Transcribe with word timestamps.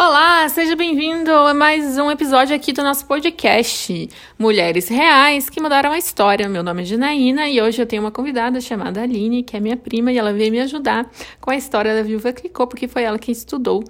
Olá, 0.00 0.48
seja 0.48 0.76
bem-vindo 0.76 1.28
a 1.28 1.52
mais 1.52 1.98
um 1.98 2.08
episódio 2.08 2.54
aqui 2.54 2.72
do 2.72 2.84
nosso 2.84 3.04
podcast 3.04 4.08
Mulheres 4.38 4.86
Reais 4.86 5.50
que 5.50 5.60
Mudaram 5.60 5.90
a 5.90 5.98
História. 5.98 6.48
Meu 6.48 6.62
nome 6.62 6.82
é 6.82 6.84
Janaína 6.84 7.48
e 7.48 7.60
hoje 7.60 7.82
eu 7.82 7.86
tenho 7.86 8.02
uma 8.02 8.12
convidada 8.12 8.60
chamada 8.60 9.02
Aline, 9.02 9.42
que 9.42 9.56
é 9.56 9.60
minha 9.60 9.76
prima, 9.76 10.12
e 10.12 10.16
ela 10.16 10.32
veio 10.32 10.52
me 10.52 10.60
ajudar 10.60 11.10
com 11.40 11.50
a 11.50 11.56
história 11.56 11.96
da 11.96 12.02
Viúva 12.04 12.32
Clicô, 12.32 12.64
porque 12.68 12.86
foi 12.86 13.02
ela 13.02 13.18
quem 13.18 13.32
estudou 13.32 13.82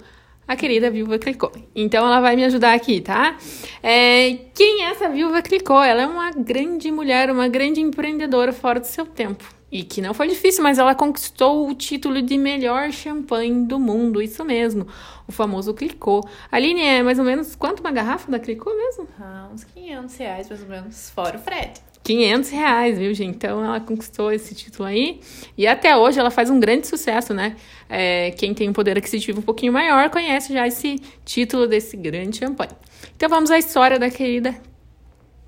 a 0.49 0.55
querida 0.55 0.89
Viúva 0.89 1.19
Clicô. 1.19 1.51
Então 1.75 2.03
ela 2.07 2.19
vai 2.19 2.35
me 2.35 2.43
ajudar 2.43 2.73
aqui, 2.73 2.99
tá? 2.99 3.37
É, 3.83 4.33
quem 4.55 4.83
é 4.83 4.89
essa 4.89 5.07
Viúva 5.07 5.43
Clicô? 5.43 5.79
Ela 5.79 6.01
é 6.01 6.07
uma 6.07 6.31
grande 6.31 6.91
mulher, 6.91 7.29
uma 7.29 7.47
grande 7.47 7.79
empreendedora 7.79 8.51
fora 8.51 8.79
do 8.79 8.87
seu 8.87 9.05
tempo. 9.05 9.45
E 9.71 9.83
que 9.83 10.01
não 10.01 10.11
foi 10.11 10.27
difícil, 10.27 10.63
mas 10.63 10.79
ela 10.79 10.95
conquistou 10.95 11.69
o 11.69 11.75
título 11.75 12.19
de 12.23 12.35
melhor 12.35 12.91
champanhe 12.91 13.63
do 13.63 13.79
mundo, 13.79 14.19
isso 14.19 14.43
mesmo, 14.43 14.87
o 15.27 15.31
famoso 15.31 15.71
Clicô. 15.71 16.27
Aline, 16.51 16.81
é 16.81 17.03
mais 17.03 17.19
ou 17.19 17.25
menos 17.25 17.55
quanto 17.55 17.81
uma 17.81 17.91
garrafa 17.91 18.31
da 18.31 18.39
Clicô 18.39 18.75
mesmo? 18.75 19.07
Ah, 19.21 19.47
uns 19.53 19.63
500 19.63 20.17
reais 20.17 20.49
mais 20.49 20.63
ou 20.63 20.67
menos, 20.67 21.11
fora 21.11 21.37
o 21.37 21.39
frete. 21.39 21.79
500 22.09 22.49
reais, 22.49 22.97
viu, 22.97 23.13
gente? 23.13 23.35
Então 23.35 23.63
ela 23.63 23.79
conquistou 23.79 24.31
esse 24.31 24.55
título 24.55 24.89
aí. 24.89 25.19
E 25.55 25.67
até 25.67 25.95
hoje 25.95 26.19
ela 26.19 26.31
faz 26.31 26.49
um 26.49 26.59
grande 26.59 26.87
sucesso, 26.87 27.35
né? 27.35 27.55
É, 27.87 28.31
quem 28.31 28.51
tem 28.51 28.67
um 28.67 28.73
poder 28.73 28.97
aquisitivo 28.97 29.41
um 29.41 29.43
pouquinho 29.43 29.71
maior 29.71 30.09
conhece 30.09 30.51
já 30.51 30.65
esse 30.65 30.99
título 31.23 31.67
desse 31.67 31.95
grande 31.95 32.37
champanhe. 32.37 32.71
Então 33.15 33.29
vamos 33.29 33.51
à 33.51 33.59
história 33.59 33.99
da 33.99 34.09
querida. 34.09 34.55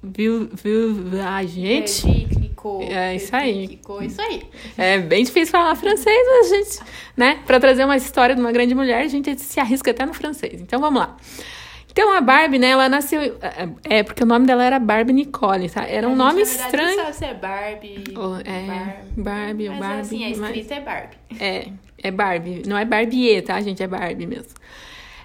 Viu, 0.03 0.51
viu, 0.53 1.19
a 1.27 1.43
gente. 1.43 2.27
clicou. 2.27 2.83
É 2.83 3.15
isso 3.15 3.35
aí. 3.35 3.67
Clicou, 3.67 4.03
isso 4.03 4.21
aí. 4.21 4.43
É 4.77 4.99
bem 4.99 5.23
difícil 5.23 5.51
falar 5.51 5.75
francês, 5.75 6.27
mas 6.27 6.51
a 6.51 6.55
gente, 6.55 6.79
né? 7.17 7.39
Para 7.47 7.59
trazer 7.59 7.85
uma 7.85 7.97
história 7.97 8.35
de 8.35 8.41
uma 8.41 8.51
grande 8.51 8.75
mulher, 8.75 9.01
a 9.01 9.07
gente 9.07 9.35
se 9.39 9.59
arrisca 9.59 9.89
até 9.89 10.05
no 10.05 10.13
francês. 10.13 10.61
Então 10.61 10.79
vamos 10.79 11.01
lá. 11.01 11.17
Então 11.91 12.13
a 12.13 12.21
Barbie, 12.21 12.57
né, 12.57 12.69
ela 12.69 12.87
nasceu. 12.87 13.19
É, 13.83 14.01
porque 14.03 14.23
o 14.23 14.25
nome 14.25 14.45
dela 14.47 14.63
era 14.63 14.79
Barbie 14.79 15.11
Nicole, 15.13 15.69
tá? 15.69 15.85
Era 15.85 16.07
um 16.07 16.15
nome 16.15 16.43
verdade, 16.43 16.59
estranho. 16.65 16.97
Não 16.97 17.03
sabe 17.05 17.15
se 17.15 17.25
é 17.25 17.33
Barbie. 17.33 18.03
Oh, 18.15 18.35
é, 18.37 18.61
Barbie, 18.65 19.21
Barbie 19.21 19.69
ou 19.69 19.75
mas 19.75 19.81
Barbie. 19.81 20.01
assim, 20.01 20.23
a 20.23 20.29
mas- 20.37 20.39
escrita 20.49 20.75
é 20.75 20.79
Barbie. 20.81 21.17
É, 21.39 21.67
é 22.03 22.11
Barbie. 22.11 22.63
Não 22.65 22.77
é 22.77 22.85
Barbie, 22.85 23.41
tá, 23.41 23.59
gente? 23.59 23.83
É 23.83 23.87
Barbie 23.87 24.25
mesmo. 24.25 24.53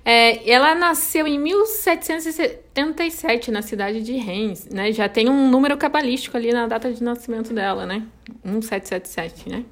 É, 0.09 0.49
ela 0.49 0.73
nasceu 0.73 1.27
em 1.27 1.37
1777 1.37 3.51
na 3.51 3.61
cidade 3.61 4.01
de 4.03 4.13
Reims, 4.13 4.67
né? 4.67 4.93
Já 4.93 5.09
tem 5.09 5.29
um 5.29 5.51
número 5.51 5.77
cabalístico 5.77 6.37
ali 6.37 6.53
na 6.53 6.69
data 6.69 6.93
de 6.93 7.03
nascimento 7.03 7.53
dela, 7.53 7.85
né? 7.85 8.05
1777, 8.45 9.49
né? 9.49 9.65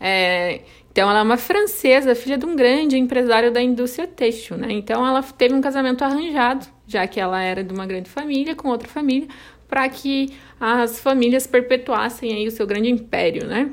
É, 0.00 0.62
então, 0.90 1.08
ela 1.08 1.20
é 1.20 1.22
uma 1.22 1.36
francesa, 1.36 2.16
filha 2.16 2.36
de 2.36 2.44
um 2.44 2.56
grande 2.56 2.98
empresário 2.98 3.52
da 3.52 3.62
indústria 3.62 4.08
têxtil, 4.08 4.56
né? 4.56 4.72
Então, 4.72 5.06
ela 5.06 5.22
teve 5.22 5.54
um 5.54 5.60
casamento 5.60 6.02
arranjado, 6.02 6.66
já 6.84 7.06
que 7.06 7.20
ela 7.20 7.40
era 7.40 7.62
de 7.62 7.72
uma 7.72 7.86
grande 7.86 8.10
família 8.10 8.56
com 8.56 8.68
outra 8.68 8.88
família, 8.88 9.28
para 9.68 9.88
que 9.88 10.36
as 10.58 10.98
famílias 10.98 11.46
perpetuassem 11.46 12.34
aí 12.34 12.48
o 12.48 12.50
seu 12.50 12.66
grande 12.66 12.90
império, 12.90 13.46
né? 13.46 13.70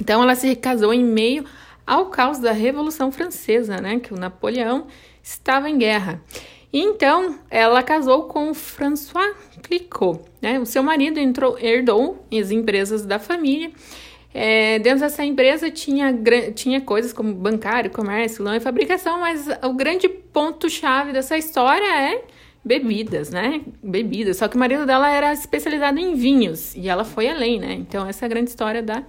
Então 0.00 0.22
ela 0.22 0.34
se 0.34 0.56
casou 0.56 0.92
em 0.92 1.04
meio 1.04 1.44
ao 1.86 2.06
caos 2.06 2.38
da 2.38 2.52
Revolução 2.52 3.12
Francesa, 3.12 3.78
né, 3.78 3.98
que 3.98 4.14
o 4.14 4.16
Napoleão 4.16 4.86
estava 5.22 5.68
em 5.68 5.78
guerra. 5.78 6.20
Então 6.72 7.38
ela 7.50 7.82
casou 7.82 8.24
com 8.24 8.54
François 8.54 9.34
Clicquot, 9.62 10.20
né? 10.40 10.58
O 10.58 10.64
seu 10.64 10.82
marido 10.82 11.18
entrou, 11.18 11.58
herdou 11.58 12.26
as 12.32 12.50
empresas 12.50 13.04
da 13.04 13.18
família. 13.18 13.70
É, 14.34 14.78
dentro 14.78 15.00
dessa 15.00 15.22
empresa 15.24 15.70
tinha, 15.70 16.18
tinha 16.54 16.80
coisas 16.80 17.12
como 17.12 17.34
bancário, 17.34 17.90
comércio, 17.90 18.42
lã 18.42 18.56
e 18.56 18.60
fabricação, 18.60 19.20
mas 19.20 19.46
o 19.62 19.74
grande 19.74 20.08
ponto-chave 20.08 21.12
dessa 21.12 21.36
história 21.36 21.84
é 21.84 22.24
bebidas, 22.64 23.30
né? 23.30 23.60
Bebidas. 23.82 24.38
Só 24.38 24.48
que 24.48 24.56
o 24.56 24.58
marido 24.58 24.86
dela 24.86 25.10
era 25.10 25.32
especializado 25.34 25.98
em 25.98 26.14
vinhos 26.14 26.74
e 26.74 26.88
ela 26.88 27.04
foi 27.04 27.28
além, 27.28 27.60
né? 27.60 27.74
Então, 27.74 28.06
essa 28.06 28.24
é 28.24 28.26
a 28.26 28.28
grande 28.28 28.48
história 28.48 28.82
da, 28.82 29.04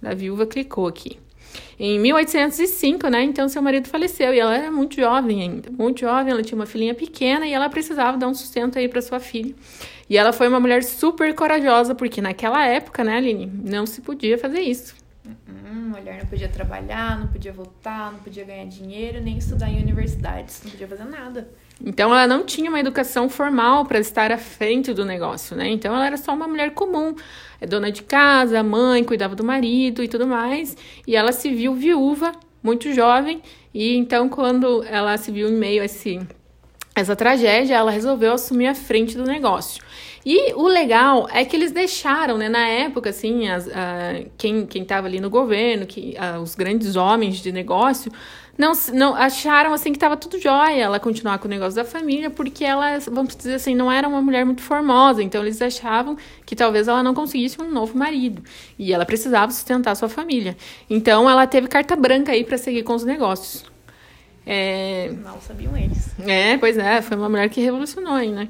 da 0.00 0.14
viúva 0.14 0.46
Clicô 0.46 0.86
aqui. 0.86 1.18
Em 1.78 1.98
1805, 1.98 3.08
né? 3.08 3.22
Então, 3.22 3.48
seu 3.48 3.62
marido 3.62 3.88
faleceu 3.88 4.34
e 4.34 4.38
ela 4.38 4.56
era 4.56 4.70
muito 4.70 4.96
jovem 4.96 5.42
ainda, 5.42 5.70
muito 5.70 6.00
jovem. 6.00 6.32
Ela 6.32 6.42
tinha 6.42 6.56
uma 6.56 6.66
filhinha 6.66 6.94
pequena 6.94 7.46
e 7.46 7.52
ela 7.52 7.68
precisava 7.68 8.16
dar 8.16 8.28
um 8.28 8.34
sustento 8.34 8.78
aí 8.78 8.88
para 8.88 9.00
sua 9.00 9.20
filha. 9.20 9.54
E 10.10 10.16
ela 10.16 10.32
foi 10.32 10.48
uma 10.48 10.58
mulher 10.58 10.82
super 10.82 11.34
corajosa, 11.34 11.94
porque 11.94 12.20
naquela 12.20 12.64
época, 12.64 13.04
né, 13.04 13.16
Aline, 13.16 13.46
não 13.64 13.86
se 13.86 14.00
podia 14.00 14.38
fazer 14.38 14.60
isso. 14.60 14.94
Hum, 15.26 15.32
mulher 15.88 16.18
não 16.18 16.26
podia 16.26 16.48
trabalhar, 16.48 17.18
não 17.18 17.26
podia 17.26 17.52
votar, 17.52 18.12
não 18.12 18.20
podia 18.20 18.44
ganhar 18.44 18.66
dinheiro, 18.66 19.20
nem 19.20 19.38
estudar 19.38 19.68
em 19.68 19.80
universidades, 19.80 20.62
não 20.62 20.70
podia 20.70 20.86
fazer 20.86 21.04
nada. 21.04 21.48
Então 21.84 22.12
ela 22.12 22.26
não 22.26 22.44
tinha 22.44 22.68
uma 22.68 22.80
educação 22.80 23.28
formal 23.28 23.84
para 23.84 23.98
estar 23.98 24.30
à 24.30 24.38
frente 24.38 24.92
do 24.92 25.04
negócio, 25.04 25.56
né? 25.56 25.68
Então 25.68 25.94
ela 25.94 26.06
era 26.06 26.16
só 26.16 26.34
uma 26.34 26.46
mulher 26.46 26.72
comum, 26.74 27.14
é 27.60 27.66
dona 27.66 27.90
de 27.90 28.02
casa, 28.02 28.62
mãe, 28.62 29.02
cuidava 29.04 29.34
do 29.34 29.44
marido 29.44 30.02
e 30.02 30.08
tudo 30.08 30.26
mais. 30.26 30.76
E 31.06 31.16
ela 31.16 31.32
se 31.32 31.52
viu 31.52 31.74
viúva, 31.74 32.32
muito 32.62 32.92
jovem, 32.92 33.40
e 33.72 33.96
então 33.96 34.28
quando 34.28 34.82
ela 34.84 35.16
se 35.16 35.30
viu 35.30 35.48
em 35.48 35.56
meio 35.56 35.82
a 35.82 35.84
esse 35.84 36.20
essa 37.00 37.16
tragédia, 37.16 37.76
ela 37.76 37.90
resolveu 37.90 38.32
assumir 38.32 38.66
a 38.66 38.74
frente 38.74 39.16
do 39.16 39.24
negócio. 39.24 39.82
E 40.26 40.52
o 40.54 40.66
legal 40.66 41.28
é 41.32 41.44
que 41.44 41.56
eles 41.56 41.72
deixaram, 41.72 42.36
né, 42.36 42.48
na 42.48 42.66
época, 42.66 43.10
assim, 43.10 43.48
as, 43.48 43.66
quem 44.36 44.68
estava 44.74 45.06
ali 45.06 45.20
no 45.20 45.30
governo, 45.30 45.86
que 45.86 46.16
os 46.42 46.54
grandes 46.54 46.96
homens 46.96 47.36
de 47.36 47.50
negócio, 47.50 48.12
não, 48.58 48.72
não 48.92 49.14
acharam 49.14 49.72
assim 49.72 49.92
que 49.92 49.96
estava 49.96 50.16
tudo 50.16 50.36
jóia 50.40 50.82
ela 50.82 50.98
continuar 50.98 51.38
com 51.38 51.46
o 51.46 51.48
negócio 51.48 51.76
da 51.76 51.84
família, 51.84 52.28
porque 52.28 52.64
ela, 52.64 52.98
vamos 53.08 53.36
dizer 53.36 53.54
assim, 53.54 53.72
não 53.72 53.90
era 53.90 54.08
uma 54.08 54.20
mulher 54.20 54.44
muito 54.44 54.62
formosa, 54.62 55.22
então 55.22 55.42
eles 55.42 55.62
achavam 55.62 56.16
que 56.44 56.56
talvez 56.56 56.88
ela 56.88 57.00
não 57.00 57.14
conseguisse 57.14 57.62
um 57.62 57.70
novo 57.70 57.96
marido 57.96 58.42
e 58.76 58.92
ela 58.92 59.06
precisava 59.06 59.52
sustentar 59.52 59.94
sua 59.94 60.08
família. 60.08 60.56
Então 60.90 61.30
ela 61.30 61.46
teve 61.46 61.68
carta 61.68 61.94
branca 61.94 62.32
aí 62.32 62.42
para 62.42 62.58
seguir 62.58 62.82
com 62.82 62.96
os 62.96 63.04
negócios. 63.04 63.64
É, 64.50 65.10
Mal 65.22 65.38
sabiam 65.46 65.76
eles. 65.76 66.08
é, 66.26 66.56
pois 66.56 66.78
é, 66.78 67.02
foi 67.02 67.16
uma 67.18 67.28
mulher 67.28 67.50
que 67.50 67.60
revolucionou 67.60 68.14
aí, 68.14 68.30
né? 68.32 68.48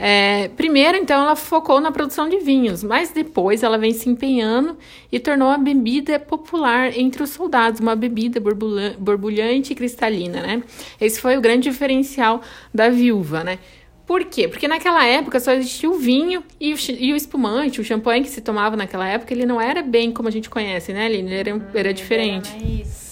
É, 0.00 0.48
primeiro, 0.56 0.96
então, 0.96 1.22
ela 1.22 1.34
focou 1.34 1.80
na 1.80 1.90
produção 1.90 2.28
de 2.28 2.38
vinhos, 2.38 2.84
mas 2.84 3.10
depois 3.10 3.62
ela 3.64 3.76
vem 3.78 3.92
se 3.92 4.08
empenhando 4.08 4.76
e 5.10 5.18
tornou 5.18 5.48
a 5.48 5.58
bebida 5.58 6.20
popular 6.20 6.96
entre 6.96 7.20
os 7.22 7.30
soldados, 7.30 7.80
uma 7.80 7.96
bebida 7.96 8.38
borbulha- 8.38 8.94
borbulhante 8.98 9.72
e 9.72 9.74
cristalina, 9.74 10.40
né? 10.42 10.62
Esse 11.00 11.18
foi 11.20 11.36
o 11.36 11.40
grande 11.40 11.68
diferencial 11.68 12.42
da 12.72 12.88
viúva, 12.90 13.42
né? 13.42 13.58
Por 14.06 14.24
quê? 14.24 14.46
Porque 14.48 14.68
naquela 14.68 15.04
época 15.04 15.40
só 15.40 15.52
existia 15.52 15.90
o 15.90 15.98
vinho 15.98 16.44
e 16.60 16.72
o, 16.72 16.76
e 16.98 17.12
o 17.12 17.16
espumante, 17.16 17.80
o 17.80 17.84
champanhe 17.84 18.22
que 18.22 18.30
se 18.30 18.40
tomava 18.40 18.76
naquela 18.76 19.06
época, 19.08 19.34
ele 19.34 19.44
não 19.46 19.60
era 19.60 19.82
bem 19.82 20.12
como 20.12 20.28
a 20.28 20.30
gente 20.32 20.48
conhece, 20.48 20.92
né, 20.92 21.06
Aline? 21.06 21.28
Ele 21.32 21.40
era, 21.40 21.54
um- 21.56 21.62
era 21.74 21.92
diferente. 21.92 22.48
Era 22.54 22.64
mais, 22.64 23.07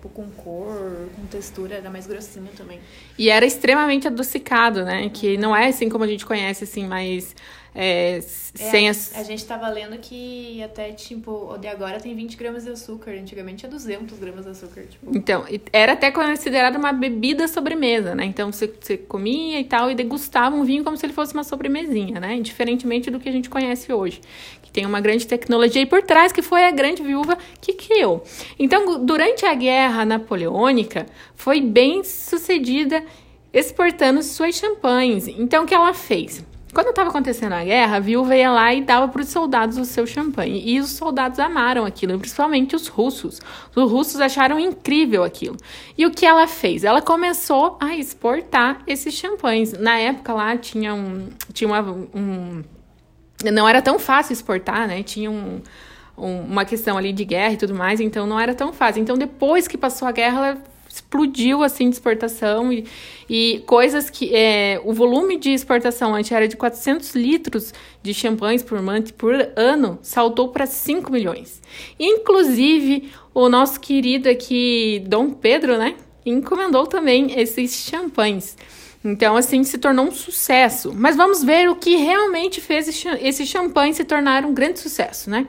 tipo, 0.00 0.08
com 0.08 0.30
cor, 0.30 1.10
com 1.14 1.26
textura, 1.26 1.76
era 1.76 1.90
mais 1.90 2.06
grossinho 2.06 2.48
também. 2.56 2.80
E 3.18 3.28
era 3.28 3.44
extremamente 3.44 4.08
adocicado, 4.08 4.82
né? 4.82 5.10
Que 5.10 5.36
não 5.36 5.54
é 5.54 5.68
assim 5.68 5.90
como 5.90 6.04
a 6.04 6.06
gente 6.06 6.24
conhece, 6.24 6.64
assim, 6.64 6.86
mais 6.86 7.36
é, 7.74 8.18
É, 8.18 8.20
sem 8.20 8.88
as. 8.88 9.16
A 9.16 9.22
gente 9.22 9.44
tava 9.44 9.68
lendo 9.68 9.96
que 9.98 10.62
até, 10.62 10.90
tipo, 10.92 11.52
o 11.52 11.58
de 11.58 11.68
agora 11.68 12.00
tem 12.00 12.14
20 12.14 12.36
gramas 12.36 12.64
de 12.64 12.70
açúcar. 12.70 13.12
Antigamente 13.12 13.58
tinha 13.58 13.70
200 13.70 14.18
gramas 14.18 14.44
de 14.44 14.50
açúcar, 14.50 14.82
tipo. 14.82 15.16
Então, 15.16 15.44
era 15.72 15.92
até 15.92 16.10
considerada 16.10 16.78
uma 16.78 16.92
bebida 16.92 17.46
sobremesa, 17.46 18.14
né? 18.14 18.24
Então 18.24 18.50
você, 18.50 18.66
você 18.66 18.96
comia 18.96 19.60
e 19.60 19.64
tal 19.64 19.90
e 19.90 19.94
degustava 19.94 20.54
um 20.56 20.64
vinho 20.64 20.82
como 20.82 20.96
se 20.96 21.06
ele 21.06 21.12
fosse 21.12 21.32
uma 21.32 21.44
sobremesinha, 21.44 22.18
né? 22.18 22.40
Diferentemente 22.40 23.10
do 23.10 23.20
que 23.20 23.28
a 23.28 23.32
gente 23.32 23.48
conhece 23.48 23.92
hoje, 23.92 24.20
que 24.62 24.70
tem 24.70 24.84
uma 24.84 25.00
grande 25.00 25.26
tecnologia 25.26 25.82
aí 25.82 25.86
por 25.86 26.02
trás, 26.02 26.32
que 26.32 26.42
foi 26.42 26.64
a 26.64 26.70
grande 26.70 27.02
viúva 27.02 27.38
que 27.60 27.72
criou. 27.72 28.24
Então, 28.58 29.04
durante 29.04 29.46
a 29.46 29.54
guerra 29.54 30.04
napoleônica, 30.04 31.06
foi 31.36 31.60
bem 31.60 32.02
sucedida 32.02 33.04
exportando 33.52 34.22
suas 34.22 34.54
champanhes. 34.54 35.26
Então, 35.28 35.64
o 35.64 35.66
que 35.66 35.74
ela 35.74 35.92
fez? 35.92 36.44
Quando 36.72 36.90
estava 36.90 37.10
acontecendo 37.10 37.52
a 37.52 37.64
guerra, 37.64 37.96
a 37.96 38.00
viúva 38.00 38.36
ia 38.36 38.50
lá 38.50 38.72
e 38.72 38.80
dava 38.82 39.08
para 39.08 39.20
os 39.22 39.28
soldados 39.28 39.76
o 39.76 39.84
seu 39.84 40.06
champanhe. 40.06 40.62
E 40.64 40.78
os 40.78 40.90
soldados 40.90 41.38
amaram 41.40 41.84
aquilo, 41.84 42.18
principalmente 42.18 42.76
os 42.76 42.86
russos. 42.86 43.40
Os 43.74 43.90
russos 43.90 44.20
acharam 44.20 44.58
incrível 44.58 45.24
aquilo. 45.24 45.56
E 45.98 46.06
o 46.06 46.10
que 46.10 46.24
ela 46.24 46.46
fez? 46.46 46.84
Ela 46.84 47.02
começou 47.02 47.76
a 47.80 47.96
exportar 47.96 48.82
esses 48.86 49.14
champanhes. 49.14 49.72
Na 49.72 49.98
época 49.98 50.32
lá 50.32 50.56
tinha 50.56 50.94
um. 50.94 51.28
Tinha 51.52 51.68
uma, 51.68 51.80
um 52.14 52.62
não 53.44 53.68
era 53.68 53.80
tão 53.82 53.98
fácil 53.98 54.32
exportar, 54.32 54.86
né? 54.86 55.02
Tinha 55.02 55.30
um, 55.30 55.60
um- 56.16 56.40
uma 56.42 56.64
questão 56.64 56.96
ali 56.98 57.12
de 57.12 57.24
guerra 57.24 57.54
e 57.54 57.56
tudo 57.56 57.74
mais, 57.74 57.98
então 58.00 58.26
não 58.26 58.38
era 58.38 58.54
tão 58.54 58.72
fácil. 58.72 59.00
Então, 59.02 59.16
depois 59.16 59.66
que 59.66 59.78
passou 59.78 60.06
a 60.06 60.12
guerra, 60.12 60.46
ela 60.46 60.62
explodiu 60.92 61.62
assim 61.62 61.88
de 61.88 61.96
exportação 61.96 62.72
e, 62.72 62.84
e 63.28 63.62
coisas 63.66 64.10
que 64.10 64.34
é, 64.34 64.80
o 64.84 64.92
volume 64.92 65.38
de 65.38 65.50
exportação 65.50 66.14
antes 66.14 66.32
era 66.32 66.48
de 66.48 66.56
400 66.56 67.14
litros 67.14 67.72
de 68.02 68.12
champanhes 68.12 68.62
por, 68.62 68.78
por 69.16 69.34
ano, 69.56 69.98
saltou 70.02 70.48
para 70.48 70.66
5 70.66 71.10
milhões. 71.12 71.62
Inclusive, 71.98 73.10
o 73.32 73.48
nosso 73.48 73.78
querido 73.78 74.28
aqui, 74.28 75.02
Dom 75.06 75.30
Pedro, 75.30 75.78
né? 75.78 75.94
encomendou 76.24 76.86
também 76.86 77.38
esses 77.38 77.72
champanhes. 77.72 78.56
Então, 79.02 79.34
assim, 79.34 79.64
se 79.64 79.78
tornou 79.78 80.06
um 80.06 80.12
sucesso. 80.12 80.92
Mas 80.94 81.16
vamos 81.16 81.42
ver 81.42 81.70
o 81.70 81.74
que 81.74 81.96
realmente 81.96 82.60
fez 82.60 82.86
esse 82.86 83.46
champanhe 83.46 83.94
se 83.94 84.04
tornar 84.04 84.44
um 84.44 84.52
grande 84.52 84.78
sucesso, 84.78 85.30
né? 85.30 85.48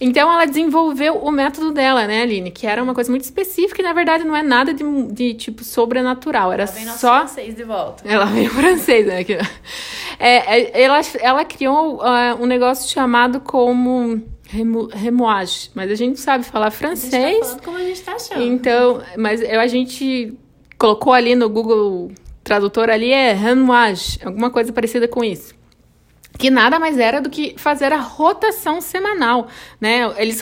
Então, 0.00 0.32
ela 0.32 0.44
desenvolveu 0.44 1.16
o 1.16 1.30
método 1.30 1.72
dela, 1.72 2.06
né, 2.06 2.22
Aline? 2.22 2.52
Que 2.52 2.66
era 2.66 2.82
uma 2.82 2.94
coisa 2.94 3.10
muito 3.10 3.24
específica 3.24 3.80
e, 3.80 3.84
na 3.84 3.92
verdade, 3.92 4.22
não 4.22 4.36
é 4.36 4.42
nada 4.42 4.72
de, 4.72 4.84
de 5.12 5.34
tipo, 5.34 5.64
sobrenatural. 5.64 6.52
Era 6.52 6.64
ela 6.64 6.72
vem 6.72 6.86
só... 6.86 7.18
francês 7.18 7.54
de 7.56 7.64
volta. 7.64 8.04
Ela 8.06 8.26
veio 8.26 8.50
francês, 8.54 9.06
né? 9.06 9.24
É, 10.18 10.60
é, 10.60 10.82
ela, 10.82 11.00
ela 11.20 11.44
criou 11.44 11.96
uh, 11.96 12.40
um 12.40 12.46
negócio 12.46 12.88
chamado 12.90 13.40
como... 13.40 14.22
Remo, 14.46 14.88
remoage, 14.92 15.70
mas 15.74 15.90
a 15.90 15.94
gente 15.96 16.20
sabe 16.20 16.44
falar 16.44 16.70
francês. 16.70 17.14
A 17.14 17.18
gente 17.18 17.40
tá 17.40 17.44
falando 17.46 17.62
como 17.62 17.76
a 17.76 17.80
gente 17.80 18.02
tá 18.02 18.12
achando. 18.12 18.42
Então, 18.42 19.02
mas 19.16 19.40
eu, 19.40 19.58
a 19.58 19.66
gente 19.66 20.34
colocou 20.78 21.12
ali 21.12 21.34
no 21.34 21.48
Google 21.48 22.12
tradutor 22.44 22.90
ali 22.90 23.10
é 23.10 23.32
remoage, 23.32 24.20
alguma 24.24 24.50
coisa 24.50 24.72
parecida 24.72 25.08
com 25.08 25.24
isso. 25.24 25.54
Que 26.38 26.50
nada 26.50 26.78
mais 26.78 26.98
era 26.98 27.20
do 27.20 27.30
que 27.30 27.54
fazer 27.56 27.92
a 27.92 27.98
rotação 27.98 28.80
semanal, 28.80 29.48
né? 29.80 30.00
Eles 30.16 30.40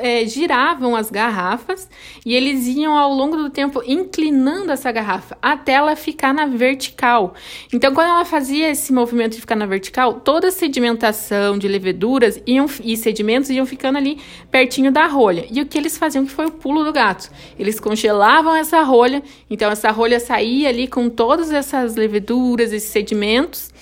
é, 0.00 0.26
giravam 0.26 0.96
as 0.96 1.10
garrafas 1.10 1.88
e 2.24 2.34
eles 2.34 2.66
iam 2.66 2.96
ao 2.96 3.12
longo 3.12 3.36
do 3.36 3.50
tempo 3.50 3.82
inclinando 3.86 4.72
essa 4.72 4.90
garrafa 4.90 5.36
até 5.40 5.72
ela 5.72 5.94
ficar 5.96 6.32
na 6.32 6.46
vertical. 6.46 7.34
Então, 7.72 7.92
quando 7.92 8.08
ela 8.08 8.24
fazia 8.24 8.70
esse 8.70 8.92
movimento 8.92 9.32
de 9.32 9.40
ficar 9.40 9.56
na 9.56 9.66
vertical, 9.66 10.14
toda 10.14 10.48
a 10.48 10.50
sedimentação 10.50 11.58
de 11.58 11.68
leveduras 11.68 12.40
iam, 12.46 12.66
e 12.82 12.96
sedimentos 12.96 13.50
iam 13.50 13.66
ficando 13.66 13.98
ali 13.98 14.18
pertinho 14.50 14.90
da 14.90 15.06
rolha. 15.06 15.46
E 15.50 15.60
o 15.60 15.66
que 15.66 15.76
eles 15.76 15.96
faziam 15.96 16.24
que 16.24 16.32
foi 16.32 16.46
o 16.46 16.50
pulo 16.50 16.84
do 16.84 16.92
gato? 16.92 17.30
Eles 17.58 17.78
congelavam 17.78 18.56
essa 18.56 18.82
rolha, 18.82 19.22
então 19.50 19.70
essa 19.70 19.90
rolha 19.90 20.20
saía 20.20 20.68
ali 20.68 20.86
com 20.86 21.08
todas 21.08 21.50
essas 21.50 21.96
leveduras, 21.96 22.72
esses 22.72 22.90
sedimentos, 22.90 23.72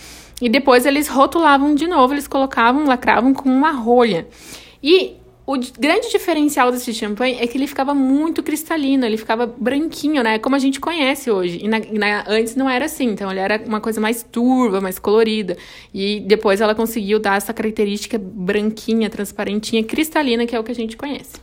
e 0.41 0.49
depois 0.49 0.85
eles 0.85 1.09
rotulavam 1.09 1.75
de 1.75 1.87
novo, 1.87 2.13
eles 2.13 2.29
colocavam, 2.29 2.85
lacravam 2.85 3.33
com 3.33 3.49
uma 3.49 3.71
rolha. 3.71 4.29
E 4.83 5.17
o 5.47 5.57
grande 5.79 6.11
diferencial 6.11 6.73
desse 6.73 6.93
champanhe 6.93 7.39
é 7.41 7.47
que 7.47 7.57
ele 7.57 7.69
ficava 7.69 7.95
muito 7.95 8.43
cristalino, 8.43 9.07
ele 9.07 9.17
ficava 9.17 9.47
branquinho, 9.47 10.21
né? 10.21 10.41
Como 10.41 10.57
a 10.57 10.59
gente 10.59 10.81
conhece 10.81 11.31
hoje. 11.31 11.61
E 11.63 11.69
na, 11.69 11.79
na, 11.79 12.25
antes 12.27 12.57
não 12.57 12.69
era 12.69 12.87
assim, 12.87 13.11
então 13.11 13.31
ele 13.31 13.39
era 13.39 13.63
uma 13.65 13.81
coisa 13.81 14.01
mais 14.01 14.25
turva, 14.25 14.81
mais 14.81 14.99
colorida. 14.99 15.57
E 15.95 16.19
depois 16.19 16.61
ela 16.61 16.75
conseguiu 16.75 17.21
dar 17.21 17.37
essa 17.37 17.55
característica 17.55 18.19
branquinha, 18.19 19.09
transparentinha, 19.09 19.85
cristalina, 19.85 20.47
que 20.47 20.57
é 20.57 20.59
o 20.59 20.65
que 20.65 20.73
a 20.73 20.75
gente 20.75 20.97
conhece. 20.97 21.35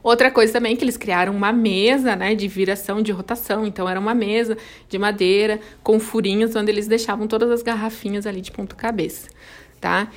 Outra 0.00 0.30
coisa 0.30 0.52
também 0.52 0.74
é 0.74 0.76
que 0.76 0.84
eles 0.84 0.96
criaram 0.96 1.34
uma 1.34 1.52
mesa, 1.52 2.14
né, 2.14 2.36
de 2.36 2.46
viração, 2.46 3.02
de 3.02 3.10
rotação. 3.10 3.66
Então 3.66 3.88
era 3.88 3.98
uma 3.98 4.14
mesa 4.14 4.56
de 4.88 4.96
madeira 4.96 5.58
com 5.82 5.98
furinhos 5.98 6.54
onde 6.54 6.70
eles 6.70 6.86
deixavam 6.86 7.26
todas 7.26 7.50
as 7.50 7.62
garrafinhas 7.64 8.28
ali 8.28 8.40
de 8.40 8.52
ponto 8.52 8.76
cabeça, 8.76 9.28
tá? 9.80 10.08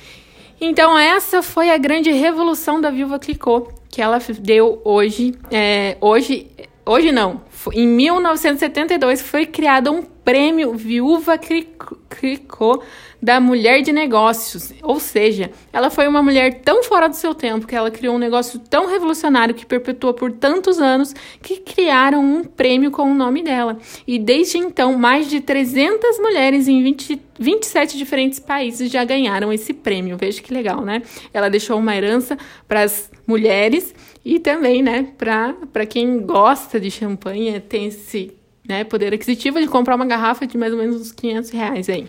Então, 0.60 0.98
essa 0.98 1.42
foi 1.42 1.70
a 1.70 1.78
grande 1.78 2.10
revolução 2.10 2.80
da 2.80 2.90
Viúva 2.90 3.18
Clicô, 3.18 3.68
que 3.90 4.00
ela 4.00 4.18
deu 4.40 4.80
hoje. 4.84 5.34
É, 5.50 5.96
hoje, 6.00 6.50
hoje 6.84 7.12
não, 7.12 7.42
em 7.72 7.86
1972 7.86 9.22
foi 9.22 9.46
criado 9.46 9.90
um 9.92 10.02
prêmio 10.02 10.74
Viúva 10.74 11.38
Clicô 11.38 12.82
da 13.22 13.40
Mulher 13.40 13.82
de 13.82 13.92
Negócios. 13.92 14.72
Ou 14.82 14.98
seja, 14.98 15.50
ela 15.72 15.88
foi 15.88 16.08
uma 16.08 16.22
mulher 16.22 16.62
tão 16.62 16.82
fora 16.82 17.08
do 17.08 17.14
seu 17.14 17.34
tempo 17.34 17.66
que 17.66 17.74
ela 17.74 17.90
criou 17.90 18.16
um 18.16 18.18
negócio 18.18 18.58
tão 18.58 18.86
revolucionário 18.86 19.54
que 19.54 19.64
perpetuou 19.64 20.12
por 20.14 20.32
tantos 20.32 20.80
anos 20.80 21.14
que 21.40 21.58
criaram 21.58 22.24
um 22.24 22.44
prêmio 22.44 22.90
com 22.90 23.10
o 23.10 23.14
nome 23.14 23.42
dela. 23.42 23.78
E 24.06 24.18
desde 24.18 24.58
então, 24.58 24.98
mais 24.98 25.30
de 25.30 25.40
300 25.40 26.18
mulheres 26.18 26.66
em 26.68 26.82
20, 26.82 27.22
27 27.38 27.96
diferentes 27.96 28.38
países 28.38 28.90
já 28.90 29.04
ganharam 29.04 29.52
esse 29.52 29.72
prêmio. 29.72 30.16
Veja 30.16 30.42
que 30.42 30.52
legal, 30.52 30.82
né? 30.82 31.02
Ela 31.32 31.48
deixou 31.48 31.78
uma 31.78 31.96
herança 31.96 32.36
para 32.66 32.82
as 32.82 33.10
mulheres 33.26 33.94
e 34.24 34.40
também, 34.40 34.82
né, 34.82 35.08
para 35.16 35.86
quem 35.86 36.20
gosta 36.20 36.80
de 36.80 36.90
champanhe, 36.90 37.55
tem 37.60 37.86
esse 37.86 38.32
né, 38.68 38.84
poder 38.84 39.14
aquisitivo 39.14 39.60
de 39.60 39.66
comprar 39.68 39.94
uma 39.94 40.06
garrafa 40.06 40.46
de 40.46 40.58
mais 40.58 40.72
ou 40.72 40.78
menos 40.78 41.00
uns 41.00 41.12
500 41.12 41.50
reais 41.50 41.88
aí 41.88 42.08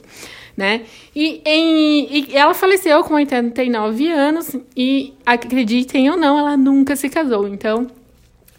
né? 0.58 0.86
E, 1.16 1.40
em, 1.46 2.08
e 2.12 2.36
ela 2.36 2.56
faleceu 2.56 3.04
com 3.04 3.14
89 3.14 4.12
anos 4.12 4.58
e, 4.76 5.14
acreditem 5.24 6.10
ou 6.10 6.18
não, 6.18 6.40
ela 6.40 6.58
nunca 6.58 6.96
se 6.96 7.08
casou. 7.08 7.48
Então, 7.48 7.86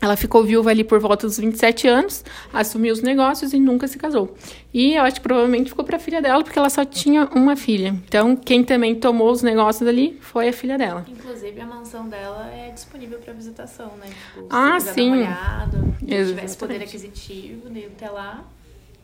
ela 0.00 0.16
ficou 0.16 0.44
viúva 0.44 0.70
ali 0.70 0.84
por 0.84 1.00
volta 1.00 1.26
dos 1.26 1.38
27 1.38 1.88
anos, 1.88 2.24
assumiu 2.52 2.92
os 2.92 3.02
negócios 3.02 3.52
e 3.52 3.58
nunca 3.58 3.88
se 3.88 3.98
casou. 3.98 4.32
E 4.72 4.94
eu 4.94 5.02
acho 5.02 5.16
que 5.16 5.22
provavelmente 5.22 5.70
ficou 5.70 5.84
para 5.84 5.96
a 5.96 5.98
filha 5.98 6.22
dela, 6.22 6.44
porque 6.44 6.56
ela 6.56 6.70
só 6.70 6.84
tinha 6.84 7.24
uma 7.34 7.56
filha. 7.56 7.96
Então, 8.06 8.36
quem 8.36 8.62
também 8.62 8.94
tomou 8.94 9.32
os 9.32 9.42
negócios 9.42 9.88
ali 9.88 10.16
foi 10.20 10.50
a 10.50 10.52
filha 10.52 10.78
dela. 10.78 11.04
Inclusive, 11.08 11.60
a 11.60 11.66
mansão 11.66 12.08
dela 12.08 12.48
é 12.54 12.70
disponível 12.70 13.18
para 13.18 13.32
visitação, 13.32 13.90
né? 13.96 14.06
Tipo, 14.06 14.46
ah, 14.50 14.78
sim. 14.78 15.10
Dar 15.10 15.16
uma 15.16 15.16
olhada, 15.16 15.87
se 16.08 16.26
tivesse 16.34 16.56
poder 16.56 16.82
aquisitivo, 16.82 17.70
de 17.70 17.86
até 17.86 18.08
lá, 18.08 18.44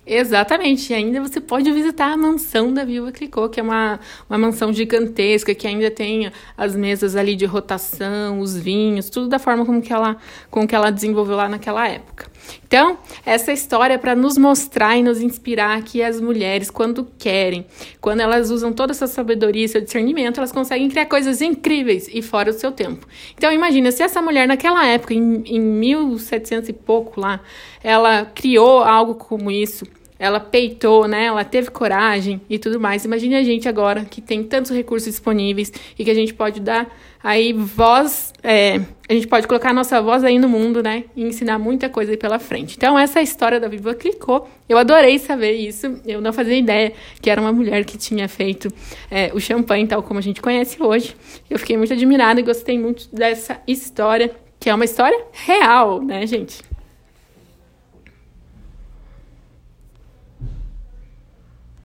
Exatamente, 0.06 0.92
e 0.92 0.94
ainda 0.94 1.18
você 1.22 1.40
pode 1.40 1.70
visitar 1.72 2.12
a 2.12 2.16
mansão 2.16 2.74
da 2.74 2.84
Viúva 2.84 3.10
Clicô, 3.10 3.48
que 3.48 3.58
é 3.58 3.62
uma, 3.62 3.98
uma 4.28 4.36
mansão 4.36 4.70
gigantesca, 4.70 5.54
que 5.54 5.66
ainda 5.66 5.90
tem 5.90 6.30
as 6.58 6.76
mesas 6.76 7.16
ali 7.16 7.34
de 7.34 7.46
rotação, 7.46 8.38
os 8.38 8.54
vinhos, 8.54 9.08
tudo 9.08 9.28
da 9.28 9.38
forma 9.38 9.64
como 9.64 9.80
que 9.80 9.92
ela, 9.92 10.18
como 10.50 10.68
que 10.68 10.74
ela 10.74 10.90
desenvolveu 10.90 11.36
lá 11.36 11.48
naquela 11.48 11.88
época. 11.88 12.30
Então, 12.66 12.98
essa 13.26 13.52
história 13.52 13.94
é 13.94 13.98
para 13.98 14.14
nos 14.14 14.36
mostrar 14.36 14.96
e 14.96 15.02
nos 15.02 15.20
inspirar 15.20 15.82
que 15.82 16.02
as 16.02 16.20
mulheres, 16.20 16.70
quando 16.70 17.06
querem, 17.18 17.66
quando 18.00 18.20
elas 18.20 18.50
usam 18.50 18.72
toda 18.72 18.92
essa 18.92 19.06
sabedoria 19.06 19.64
e 19.64 19.68
seu 19.68 19.80
discernimento, 19.80 20.38
elas 20.38 20.52
conseguem 20.52 20.88
criar 20.88 21.06
coisas 21.06 21.40
incríveis 21.40 22.08
e 22.12 22.20
fora 22.20 22.52
do 22.52 22.58
seu 22.58 22.72
tempo. 22.72 23.06
Então, 23.36 23.52
imagina, 23.52 23.90
se 23.90 24.02
essa 24.02 24.20
mulher 24.20 24.46
naquela 24.46 24.86
época, 24.86 25.14
em, 25.14 25.42
em 25.46 25.60
1700 25.60 26.68
e 26.68 26.72
pouco 26.72 27.20
lá, 27.20 27.40
ela 27.82 28.24
criou 28.26 28.82
algo 28.82 29.14
como 29.14 29.50
isso, 29.50 29.86
ela 30.18 30.40
peitou, 30.40 31.08
né? 31.08 31.24
Ela 31.24 31.44
teve 31.44 31.70
coragem 31.70 32.40
e 32.48 32.58
tudo 32.58 32.78
mais. 32.78 33.04
Imagine 33.04 33.36
a 33.36 33.42
gente 33.42 33.68
agora 33.68 34.04
que 34.04 34.20
tem 34.20 34.42
tantos 34.42 34.70
recursos 34.70 35.10
disponíveis 35.10 35.72
e 35.98 36.04
que 36.04 36.10
a 36.10 36.14
gente 36.14 36.32
pode 36.32 36.60
dar 36.60 36.88
aí 37.24 37.54
voz, 37.54 38.34
é, 38.42 38.82
a 39.08 39.14
gente 39.14 39.26
pode 39.26 39.48
colocar 39.48 39.70
a 39.70 39.72
nossa 39.72 40.00
voz 40.02 40.22
aí 40.22 40.38
no 40.38 40.46
mundo, 40.46 40.82
né? 40.82 41.04
E 41.16 41.24
ensinar 41.24 41.58
muita 41.58 41.88
coisa 41.88 42.10
aí 42.12 42.18
pela 42.18 42.38
frente. 42.38 42.76
Então, 42.76 42.98
essa 42.98 43.18
é 43.18 43.20
a 43.20 43.22
história 43.22 43.58
da 43.58 43.66
Viva 43.66 43.94
Clicou. 43.94 44.46
Eu 44.68 44.76
adorei 44.76 45.18
saber 45.18 45.52
isso. 45.52 45.98
Eu 46.06 46.20
não 46.20 46.34
fazia 46.34 46.56
ideia 46.56 46.92
que 47.22 47.30
era 47.30 47.40
uma 47.40 47.52
mulher 47.52 47.84
que 47.86 47.96
tinha 47.96 48.28
feito 48.28 48.68
é, 49.10 49.32
o 49.32 49.40
champanhe 49.40 49.86
tal 49.86 50.02
como 50.02 50.18
a 50.18 50.22
gente 50.22 50.42
conhece 50.42 50.82
hoje. 50.82 51.16
Eu 51.48 51.58
fiquei 51.58 51.78
muito 51.78 51.94
admirada 51.94 52.38
e 52.38 52.42
gostei 52.42 52.78
muito 52.78 53.08
dessa 53.10 53.58
história, 53.66 54.30
que 54.60 54.68
é 54.68 54.74
uma 54.74 54.84
história 54.84 55.18
real, 55.32 56.02
né, 56.02 56.26
gente? 56.26 56.62